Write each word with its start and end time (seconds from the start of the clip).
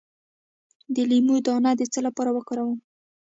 د 0.95 0.97
لیمو 1.09 1.35
دانه 1.45 1.71
د 1.79 1.81
څه 1.93 1.99
لپاره 2.07 2.29
وکاروم؟ 2.33 2.77